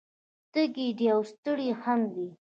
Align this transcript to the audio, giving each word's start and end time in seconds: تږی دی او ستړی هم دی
تږی 0.51 0.87
دی 0.97 1.07
او 1.15 1.21
ستړی 1.31 1.69
هم 1.81 1.99
دی 2.13 2.27